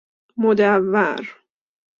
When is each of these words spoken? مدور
مدور 0.45 1.17